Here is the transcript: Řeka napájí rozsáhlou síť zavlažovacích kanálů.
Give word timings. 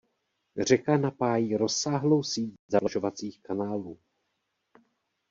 Řeka 0.57 0.97
napájí 0.97 1.57
rozsáhlou 1.57 2.23
síť 2.23 2.53
zavlažovacích 2.67 3.41
kanálů. 3.41 3.99